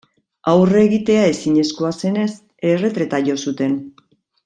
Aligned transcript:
Aurre 0.51 0.79
egitea 0.85 1.27
ezinezkoa 1.33 1.91
zenez, 2.07 2.27
erretreta 2.73 3.21
jo 3.31 3.37
zuten. 3.49 3.79